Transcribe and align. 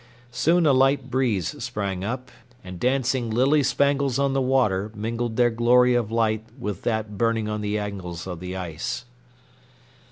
Soon 0.31 0.65
a 0.65 0.73
light 0.73 1.11
breeze 1.11 1.63
sprang 1.63 2.03
up, 2.03 2.31
and 2.63 2.79
dancing 2.79 3.29
lily 3.29 3.61
spangles 3.61 4.17
on 4.17 4.33
the 4.33 4.41
water 4.41 4.91
mingled 4.95 5.35
their 5.35 5.51
glory 5.51 5.93
of 5.93 6.11
light 6.11 6.43
with 6.57 6.81
that 6.81 7.19
burning 7.19 7.47
on 7.47 7.61
the 7.61 7.77
angles 7.77 8.25
of 8.25 8.39
the 8.39 8.55
ice. 8.55 9.05